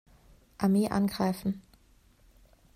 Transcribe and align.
Armee 0.57 0.89
angreifen. 0.89 1.61